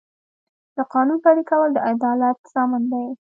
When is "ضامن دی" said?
2.53-3.05